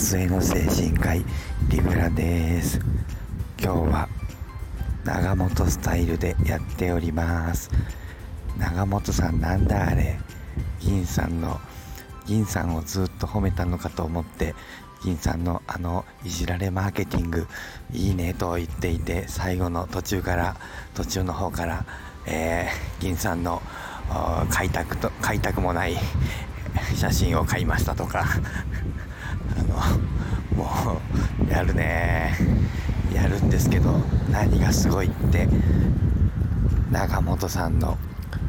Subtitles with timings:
[0.00, 1.22] 末の精神科医
[1.68, 2.80] リブラです。
[3.62, 4.08] 今日は
[5.04, 7.70] 長本スタイルでやっております。
[8.58, 10.18] 長本さんなんだあれ？
[10.80, 11.60] 銀さんの
[12.26, 14.54] 銀さんをずっと褒めたのかと思って
[15.04, 17.46] 銀さんのあのいじられマーケティング
[17.92, 20.56] いいねと言っていて最後の途中から
[20.94, 21.84] 途中の方から、
[22.26, 23.60] えー、銀さんの
[24.48, 25.96] 開拓と開拓もない
[26.96, 28.24] 写真を買いましたとか。
[29.58, 29.74] あの
[30.56, 31.00] も
[31.48, 32.36] うやるね。
[33.14, 33.92] やるんですけど
[34.30, 35.48] 何がすごいって
[36.90, 37.98] 長本さんの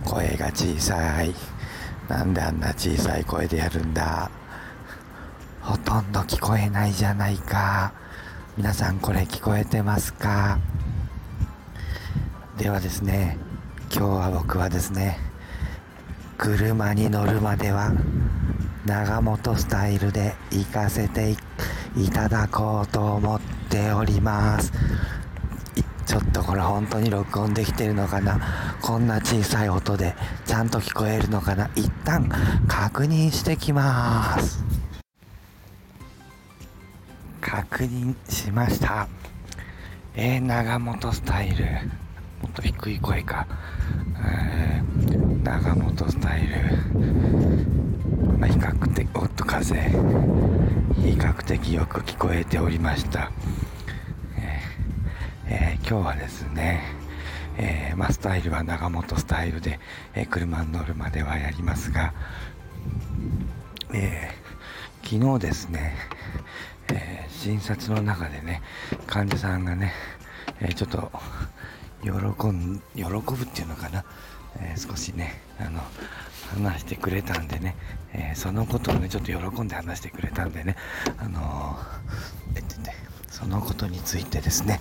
[0.05, 1.33] 声が小さい。
[2.07, 4.29] なんであんな小さい声でやるんだ。
[5.61, 7.93] ほとんど聞こえないじゃないか。
[8.57, 10.59] 皆さんこれ聞こえてますか？
[12.57, 13.37] ではですね
[13.93, 15.17] 今日は僕はですね
[16.37, 17.91] 車に乗るまでは
[18.85, 21.35] 長本スタイルで行かせて
[21.95, 24.71] いただこうと思っております。
[26.05, 28.39] ちょっとこれ本当に録音できてるのかな？
[28.81, 30.15] こんな小さい音で
[30.45, 31.69] ちゃんと聞こえるのかな？
[31.75, 32.27] 一旦
[32.67, 34.63] 確認してきます。
[37.39, 39.07] 確認しました。
[40.15, 41.65] えー、長本スタイル。
[42.41, 43.47] もっと低い声か、
[44.25, 46.55] えー、長本スタイル、
[48.41, 49.75] まあ、比較的おっと風。
[49.75, 53.31] 比較的よく聞こえておりました、
[54.35, 56.81] えー、えー、今日はですね、
[57.59, 59.79] えまあ、スタイルは長本スタイルで、
[60.15, 62.15] え車に乗るまではやりますが、
[63.93, 64.31] え
[65.03, 65.95] 昨日ですね、
[66.91, 68.63] え診察の中でね
[69.05, 69.93] 患者さんがね、
[70.59, 71.11] えちょっと
[72.01, 72.09] 喜
[72.47, 74.03] ん喜ぶっていうのかな、
[74.59, 75.79] え、少しねあの
[76.55, 77.75] 話してくれたんでね、
[78.13, 80.75] えー、そのことをねちょっと喜んで話してくれたんでね。
[81.17, 82.95] あのー、えっとね
[83.29, 84.79] そのことについてですね、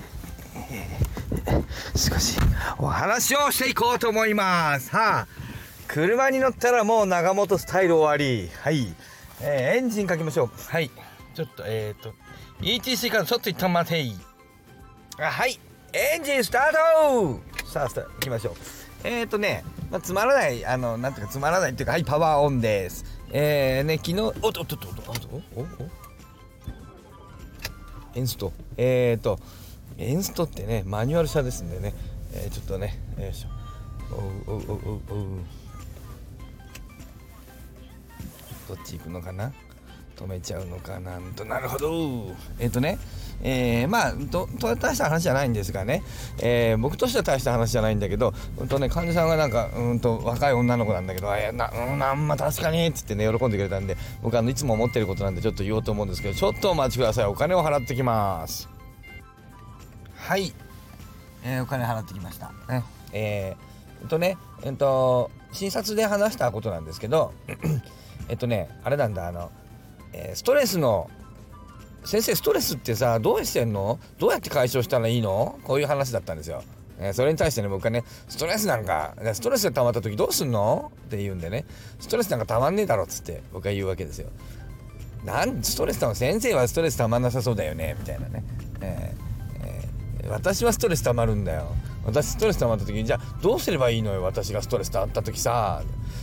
[0.71, 2.39] えー、少し
[2.79, 4.91] お話をしていこうと思います。
[4.91, 5.27] はあ
[5.89, 8.49] 車に乗ったらもう長本スタイル終わり。
[8.63, 8.95] はい、
[9.41, 10.51] えー、エンジンかけましょう。
[10.69, 10.91] はい。
[11.35, 12.15] ちょっとえっ、ー、と
[12.61, 14.15] ETC からちょっと一旦待てい
[15.19, 15.59] あはい。
[15.93, 17.41] エンジンスタート。
[17.67, 18.80] さあスタ行きましょう。
[19.05, 23.05] えっ、ー、とね、まあ、つまらないあのなんていうかつまらないっていうかはいパワーオンです。
[23.33, 25.67] えーね昨日おっとっとっとっとおお
[28.15, 28.53] エンスト。
[28.77, 29.39] えっ、ー、と
[29.99, 31.95] エンストってねマニュアル車ですんでね、
[32.33, 33.49] えー、ちょっとねよいしょ。
[34.49, 35.01] おうおうおうおう。
[38.69, 39.53] どっち行くのかな？
[40.21, 41.45] 止めちゃうのかなんと。
[41.45, 42.37] なるほど。
[42.59, 42.99] えっ、ー、とね
[43.43, 46.03] えー、まあとと大した話じゃないんですがね、
[46.43, 57.25] えー、僕としては大した話じゃないんだけど、うんとね、患者さんがなんかうんと若い女の子なんだけど「えなうんあんま確かに」っつってね喜んでくれたんで僕あのいつも思ってることなんでちょっと言おうと思うんですけどちょっとお待ちください。
[57.25, 58.69] お金を払ってきます。
[60.17, 60.53] はい、
[61.43, 62.53] えー、お金払ってきました。
[62.69, 67.33] ねえー、とねえっと診察で話したことなんですけど
[68.29, 69.51] えっとねあれなんだあの、
[70.13, 71.11] え、ストレスの
[72.05, 73.99] 先生ストレスってさどうしてんの？
[74.19, 75.59] どうやって解消したらいいの？
[75.65, 76.63] こういう話だったんですよ。
[76.99, 80.93] え、それに対してね僕はねストレスなんかストレスが溜まった時どうすんの？
[81.07, 81.65] って言うんでね。
[81.99, 84.29] ストレスなんか溜まんねえだろっつって僕は言うわけですよ。
[85.25, 88.45] なんストレス溜ま先生はストレス溜まんなさそうだよねみたいなね、
[88.81, 91.67] えーえー、私はストレス溜まるんだよ。
[92.07, 95.83] 私ストレス溜まった時にじゃあどうすればいいのよ私がストレス溜まった時さ。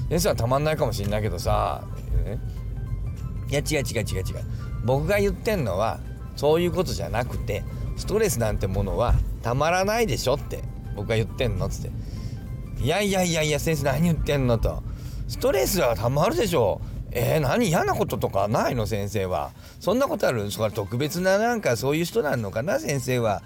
[0.09, 1.83] 先生は溜まんないかもしんないけどさ、
[2.25, 2.39] ね、
[3.49, 4.25] いや違う違う違う違う。
[4.83, 5.99] 僕が言ってんのは
[6.35, 7.63] そういうことじゃなくて
[7.95, 10.63] ストレスなんてものはたまらないでしょって
[10.95, 11.91] 僕が言ってんのっつって。
[12.83, 14.83] いやいやいやいや先生何言ってんのと。
[15.27, 16.79] ストレスはたまるでしょ。
[17.11, 18.47] えー、何嫌なこととか？
[18.47, 19.51] ないの先生は。
[19.79, 20.51] そんなことある？
[20.51, 22.79] それ特別ななんかそういう人なのかな？
[22.79, 23.41] 先生は。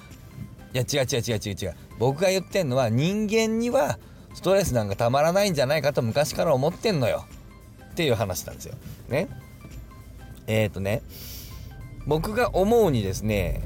[0.74, 1.76] いや違う違う違う違う違う。
[1.98, 4.00] 僕が言ってんのは人間には
[4.34, 7.26] ストレスなんかたまらないんじゃないかと昔から思ってんのよ。
[7.92, 8.76] っていう話なんですよ。
[9.10, 9.30] ね？
[10.48, 11.02] えっ、ー、とね
[12.08, 13.62] 僕が思うにですね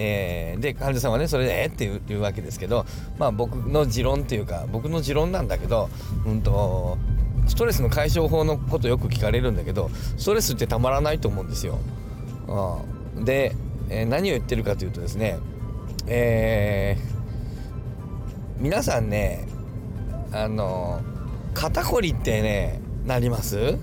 [0.00, 2.86] えー、で患者さんはねそれで「えっ?」て言うわけですけど
[3.18, 5.90] まあ僕の持論っていうか僕の持論なんだけど
[6.24, 6.96] うんと
[7.48, 11.78] ストレスの解消法のことよく聞かれるんだけどストレスってたまらないと思うんですよ。
[13.16, 13.56] うん、で、
[13.88, 15.38] えー、何を言ってるかというとですね
[16.06, 19.48] えー、皆さんね
[20.30, 21.00] あの
[21.54, 23.78] 肩こりってねなります？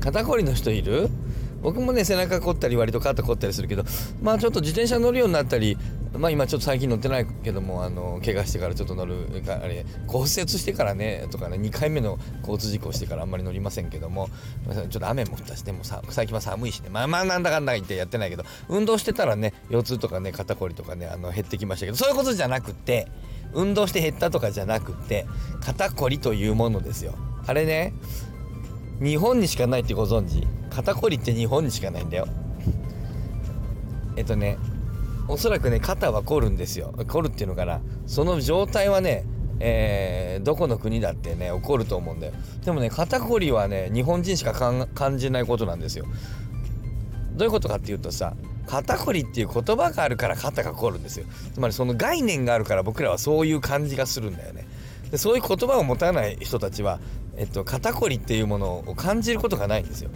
[0.00, 1.10] 肩こりの人いる？
[1.64, 3.84] 僕もね背中凝ったり割と肩凝ったりするけど
[4.22, 5.78] まあちょっと自転車乗るようになったり
[6.16, 14.28] まあ今ちょっと最近乗ってないけどもあの怪我してからちょっと乗るあれ骨折してからねとかね2回目の交通事故してからあんまり乗りませんけども
[14.70, 16.90] ちょっと雨も降ったしでもさ最近は寒いしね。
[16.90, 23.08] まあまあなんだかんだ言ってやってないけど運動してたらね腰痛とかね肩こりとかねあの減ってきましたけどそういうことじゃなくて
[23.54, 25.26] 運動して減ったとかじゃなくて
[25.62, 27.14] 肩こりというものですよ。
[27.46, 27.94] あれね
[29.00, 30.46] 日本にしかないってご存知？
[30.74, 32.26] 肩こりって日本にしかないんだよ。
[34.16, 34.58] えっとね
[35.28, 36.92] おそらくね肩は凝るんですよ。
[37.06, 37.80] 凝るっていうのかな。
[38.06, 39.24] その状態はね
[39.60, 42.32] えー、どこの国だってね起こると思うんだよ。
[42.64, 46.06] でもね肩こりはね日本人しか感じないことなんですよ。
[47.34, 48.34] どういうことかっていうとさ
[48.66, 51.26] 肩こりっていう言葉があるから肩が凝るんですよ。
[51.52, 54.66] つまりその概念があるから僕らはそういう感じがするんだよね。
[55.10, 56.98] でそういう言葉を持たない人たちは、
[57.36, 60.10] えっと、肩こりっていうものを感じることがないんですよ。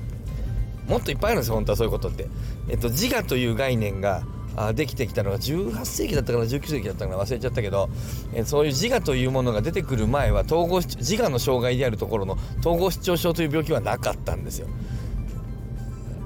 [0.89, 2.29] もっといっぱいあるんですよ本当はそういうことって、
[2.69, 4.23] えっと、自我という概念が
[4.57, 7.89] あできてきたのが18世紀だったかな19世紀だったかな忘れちゃったけど、
[8.35, 14.67] えそういう自我というものが出てくる前は統合自我の障害であるところの統合失調症という病気はなかったんですよ。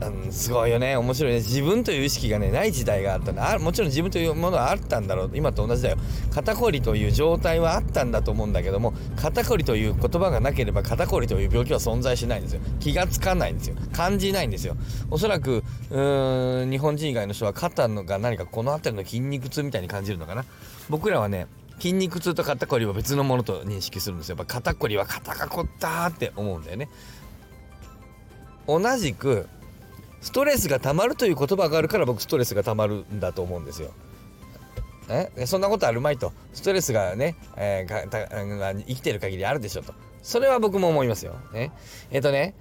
[0.03, 0.97] うん、すごいよね。
[0.97, 1.39] 面白いね。
[1.39, 3.33] 自分という意識がねない時代があった。
[3.33, 5.31] んだあもちろん自分というものはあったんだろう。
[5.35, 5.97] 今と同じだよ。
[6.35, 12.61] 肩こりという状態はあったんだと思うんだけども肩こりという言葉がなければ肩こりという病気は存在しないんですよ。
[12.81, 13.77] 気がつかないんですよ。
[13.93, 14.77] 感じないんですよ。
[15.11, 20.45] おそらくうーん日本人以外の人は肩のが何かこの辺りの筋肉痛みたいに感じるのかな。
[20.89, 21.47] 僕らはね
[21.79, 24.37] 筋肉痛と肩こりは別のものと認識するんですよ。
[24.37, 26.89] やっぱ肩こりは肩が凝ったって思うんだよね。
[28.67, 29.49] 同じく
[30.21, 33.91] ストレスがたまるという言葉があるから僕ストレスがたまるんだと思うんですよ。
[35.13, 36.33] えそんなことあるまいと。
[36.53, 39.95] ストレスがね、えー、生きてる限りあるでしょと。
[40.23, 41.35] それは僕も思いますよ。
[41.53, 41.73] ね、
[42.11, 42.55] えっ、ー、とね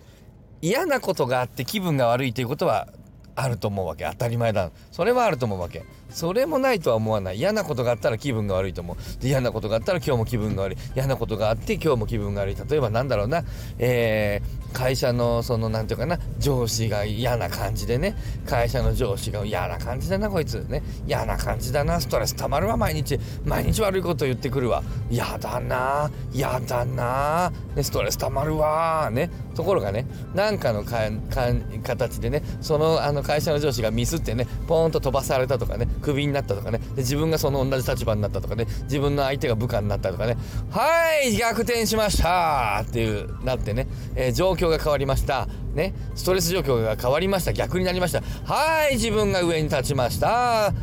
[0.62, 2.88] 嫌なことがあって気分が悪いということは
[3.36, 4.06] あると思うわけ。
[4.06, 4.72] 当たり前だ。
[4.92, 5.86] それはあると思うわけ。
[6.10, 7.38] それもないとは思わない。
[7.38, 9.22] 嫌なことがあったら気分が悪いと思う。
[9.22, 10.78] で嫌なことがあったら今日も気分が悪い。
[10.96, 12.56] 嫌なことがあって今日も気分が悪い。
[12.56, 13.44] 例えばなんだろうな、
[13.80, 18.16] えー、会社のその何て言うかな上司が嫌な感じでね
[18.46, 20.82] 会社の上司が嫌な感じだなこいつね。
[21.08, 23.20] 嫌な感じだなストレスたまるわ毎日。
[23.46, 24.84] 毎日悪いこと言ってくるわ。
[25.10, 29.30] 嫌だな嫌だな、ね、ストレスたまるわね。
[29.56, 31.00] ところがねなんかのか
[31.84, 40.38] 形でねそのあの会社の上司がミスってねポーンと飛ばされたとかねクビになったとかねで自分がその同じ立場になったとかね自分の相手が部下になったとかね
[40.70, 45.48] はい逆転しましたっていうなってね、えー、状況が変わりました。
[45.74, 45.94] ね。
[46.16, 47.54] ストレス状況が変わりました。
[47.54, 48.22] 逆になりました。
[48.22, 50.74] はい自分が上に立ちました。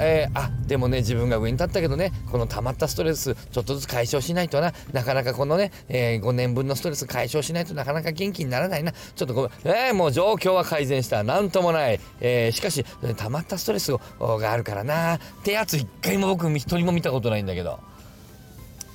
[0.00, 4.72] えー、あでもね自分が上に立ったけどねこの溜まったストレスちょっとずつ解消しないとな。
[4.92, 8.92] なかなかこのね、えー、5年分のストレス解消しないとなかなか元気にならないな。
[8.92, 9.50] ちょっとごめん。
[9.64, 11.24] えー、もう状況は改善した。
[11.24, 12.84] なんともない、えー、しかし
[13.16, 15.16] 溜まったストレスがあるからな。
[15.16, 17.80] ってやつ一回も僕一人も見たことないんだけど。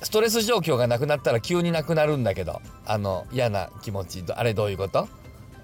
[0.04, 5.08] ストレス状況がなくなったら急になくなるんだけどあの嫌な気持ちあれどういうこと？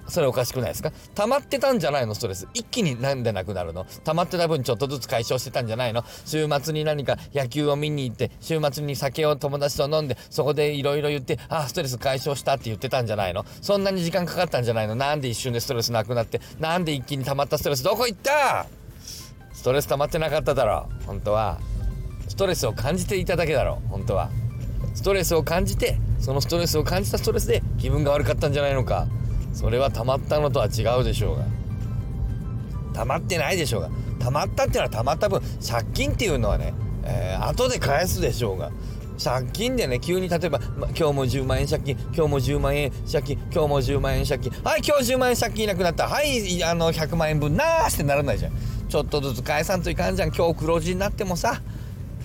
[0.08, 0.90] それおかしくないですか？
[1.14, 2.16] 溜まってたんじゃないの？
[2.16, 2.48] ストレス。
[2.52, 3.86] 一気になんでなくなるの？
[4.02, 6.02] 溜まってた分ちょっとずつ解消してたんじゃないの？
[6.24, 13.44] 週末に何か野球を見に行って週末に酒を友達と飲んでそこでいろいろ言ってあストレス解消したって言ってたんじゃないの？
[13.62, 14.96] そんなに時間かかったんじゃないの？
[14.96, 17.84] なんで一瞬でストレスなくなってなんで一気に溜まったストレス？
[17.84, 18.66] どこ行った？
[19.52, 21.60] ストレス溜まってなかっただろ本当は。
[22.40, 23.88] トレスを感じていただけだろう。
[23.88, 24.30] 本当は。
[24.94, 29.06] ストレスを感じてそのストレスを感じたストレスで気分が悪かったんじゃないのか。
[29.52, 31.44] それは溜まったのとは違うでしょうが。
[32.94, 33.90] 溜まってないでしょうが。
[34.18, 36.72] 溜まったっていうのは溜まった分借金っていうのはね、
[37.04, 38.70] えー、後で返すでしょうが。
[39.22, 44.50] 借金でね急に例えば、ま、今日も10万円借金今日も10万円借金今日も10万円借金。
[44.64, 46.08] はい今日10万円借金いなくなった。
[46.08, 48.52] はいあの100万円分なーしてならないじゃん。
[48.88, 50.32] ちょっとずつ返さんといかんじゃん。
[50.32, 51.60] 今日黒字になってもさ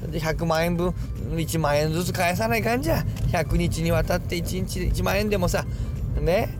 [0.07, 3.03] で100万円分1万円ずつ返さないかんじゃ。
[3.31, 5.65] 100日にわたって1日1万円でもさ
[6.21, 6.57] ね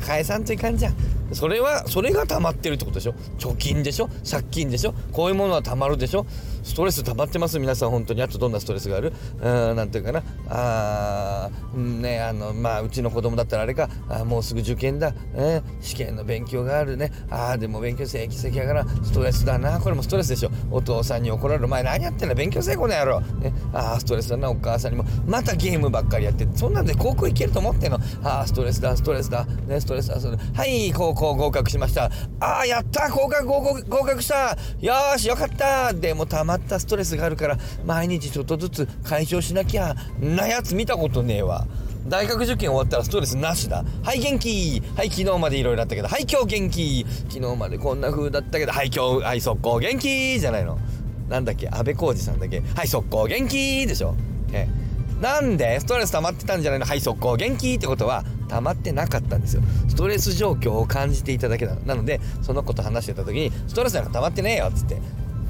[0.00, 0.92] 返さんといかんじゃ
[1.32, 3.14] それはそれが溜まってるってことでしょ？
[3.38, 4.08] 貯金でしょ？
[4.28, 4.94] 借金でしょ？
[5.12, 6.26] こういうものは溜まるでしょ？
[6.68, 8.22] ストレス溜まってます皆さん本当に。
[8.22, 9.12] あとどんなストレスがある？
[9.40, 10.22] うんなんていうかな。
[10.50, 13.88] あねあのまあうちの子供だったらあれか。
[14.08, 17.10] あもうすぐ受験だ、え試験の勉強があるね。
[17.30, 19.80] ああでも勉強成績やからストレスだな。
[19.80, 20.50] これもストレスでしょ。
[20.70, 21.64] お父さんに怒られる。
[21.64, 25.04] お前何やってんだ勉強せえこの野郎、ね、ああストレスだなお母さんにも。
[25.26, 26.46] またゲームばっかりやって。
[26.54, 27.98] そんなんで高校行けると思ってんの？
[28.22, 29.46] ああストレスだストレスだ。
[29.46, 30.36] ねストレスだそれ。
[30.36, 32.10] はい高校合格しました。
[32.40, 41.66] ああやった合格合格合格したよしよかったでもたまったストレスがあるから毎日ちょっとずつ解消しなきゃなやつ見たことねえわ。
[42.06, 43.84] 大学受験終わったらストレスなしだ。
[44.02, 44.82] はい元気。
[44.96, 47.06] はい昨日までいろいろあったけどはい今日元気。
[47.28, 50.38] 昨日までこんな風だったけどはい今日はい速攻元気。
[50.40, 50.78] じゃないの。
[51.28, 51.68] なんだっけ？
[51.68, 52.62] 安倍浩二さんだっけ？
[52.74, 54.14] はい速攻元気でしょ。
[54.52, 54.66] え。
[55.20, 55.80] なんで？
[55.80, 56.86] ストレス溜まってたんじゃないの？
[56.86, 59.62] はい速攻元気ってことは溜まってなかったんですよ。
[59.88, 61.80] ストレス状況を感じていただけなの。
[61.82, 65.02] なのでその子と話してた時にストレスなんか溜まってねえよっつって。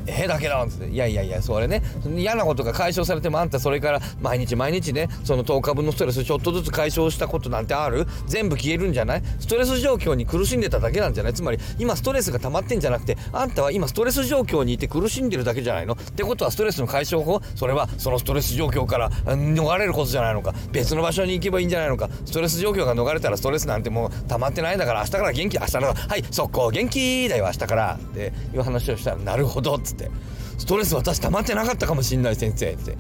[0.08, 0.88] えだけどつって。
[0.88, 1.82] いやいやいやそれね。
[2.16, 8.06] 嫌なことが解消されてもあんたそれから毎日毎日ねその10日分のストレスちょっとずつ解消したことなんてある？
[8.26, 9.22] 全部消えるんじゃない？
[9.38, 11.34] ストレス状況に苦しんでただけなんじゃない？
[11.34, 15.94] つまり今ストレスが溜まってんじゃなくてあんたは今ストレス状況にいて苦しんでるだけじゃないの？
[15.94, 17.40] ってことはストレスの解消法？
[17.54, 20.54] それはそのストレス状況から逃れることじゃないのか？
[20.72, 22.08] 別の場所に行けばいいんじゃないのか？
[22.24, 27.98] ストレス状況が逃れたらストレスなんてもう溜まってないんだから明日から元気明日からはい速攻元気だよ明日から。
[27.98, 30.10] っていう話をしたらなるほどっつって。
[30.58, 32.96] ストレス私溜まってなかったかもしんない先生って。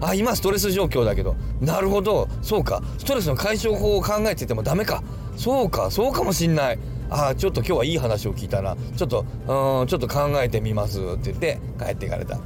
[0.00, 1.36] あ今ストレス状況だけど。
[1.60, 2.28] なるほど。
[2.42, 2.82] そうか。
[2.98, 5.02] ストレスの解消法を考えててもダメか。
[5.36, 5.90] そうか。
[5.90, 6.78] そうかもしんない。
[7.10, 8.76] あちょっと今日はいい話を聞いたな。
[8.96, 12.40] ちょっとうんちょっと考えてみますって言って帰っていかれた。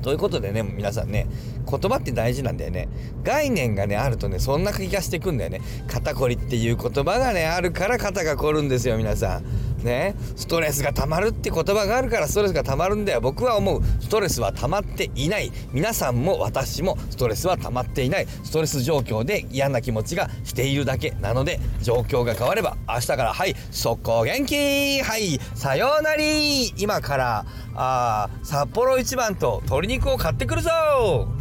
[0.00, 1.26] ということでね皆さんね
[1.68, 2.88] 言葉って大事なんだよね。
[3.24, 5.60] 概念がねあるとねそんな気がしてくんだよね。
[5.88, 9.44] 肩こりっていう言葉がねあるから肩が凝るんですよ皆さん。
[9.84, 13.20] ねストレスが溜まるって言葉があるからストレスが溜まるんだよ。
[13.20, 13.82] 僕は思う。
[14.00, 15.52] ストレスは溜まっていない。
[15.72, 18.26] 皆さんも私もストレスは溜まっていない。
[18.44, 31.37] ストレス状況で嫌な気持ちがしているだけなので状況が変われば明日からはい速攻元気はいさようなり今からあ札幌一番と鶏肉を買ってくるぞ。